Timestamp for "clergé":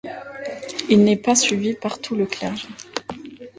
2.25-2.67